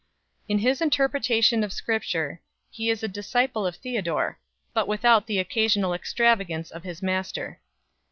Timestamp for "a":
3.03-3.07